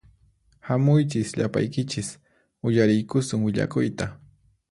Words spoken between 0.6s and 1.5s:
Hamuychis